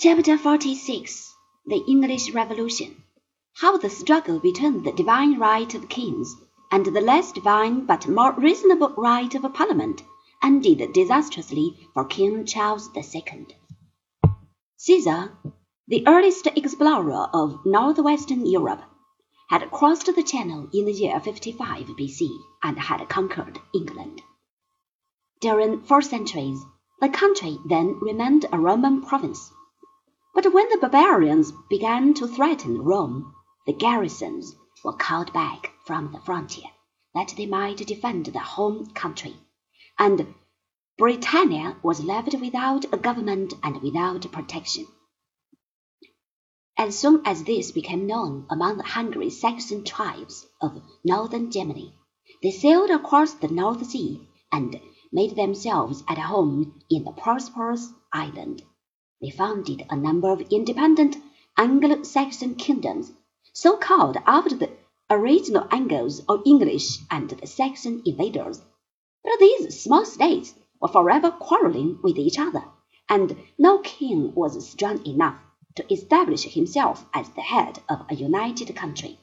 [0.00, 1.34] Chapter 46
[1.66, 3.02] The English Revolution
[3.56, 6.36] How the struggle between the divine right of kings
[6.70, 10.04] and the less divine but more reasonable right of Parliament
[10.40, 13.48] ended disastrously for King Charles II.
[14.76, 15.36] Caesar,
[15.88, 18.84] the earliest explorer of northwestern Europe,
[19.50, 22.28] had crossed the Channel in the year 55 BC
[22.62, 24.22] and had conquered England.
[25.40, 26.60] During four centuries,
[27.00, 29.50] the country then remained a Roman province.
[30.40, 33.34] But when the barbarians began to threaten Rome,
[33.66, 36.70] the garrisons were called back from the frontier
[37.12, 39.34] that they might defend their home country,
[39.98, 40.32] and
[40.96, 44.86] Britannia was left without a government and without protection.
[46.76, 51.92] As soon as this became known among the hungry Saxon tribes of northern Germany,
[52.44, 58.62] they sailed across the North Sea and made themselves at home in the prosperous island.
[59.20, 61.16] They founded a number of independent
[61.56, 63.12] Anglo-Saxon kingdoms,
[63.52, 64.70] so called after the
[65.10, 68.62] original Angles or English and the Saxon invaders.
[69.24, 72.62] But these small states were forever quarreling with each other,
[73.08, 75.40] and no king was strong enough
[75.74, 79.18] to establish himself as the head of a united country.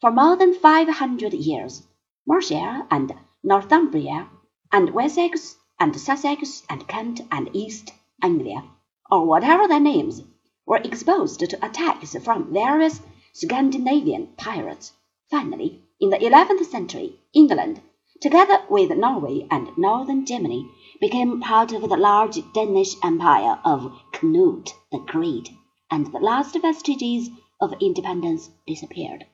[0.00, 1.86] For more than five hundred years,
[2.26, 4.30] Mercia and Northumbria,
[4.72, 7.92] and Wessex and Sussex and Kent and East
[8.22, 8.64] Anglia
[9.10, 10.22] or whatever their names,
[10.66, 13.00] were exposed to attacks from various
[13.32, 14.92] Scandinavian pirates.
[15.30, 17.80] Finally, in the eleventh century, England,
[18.20, 20.68] together with Norway and northern Germany,
[21.00, 25.50] became part of the large Danish empire of Canute the Great,
[25.90, 27.30] and the last vestiges
[27.60, 29.24] of independence disappeared.